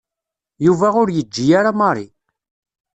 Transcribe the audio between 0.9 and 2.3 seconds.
ur yeǧǧi ara Mary.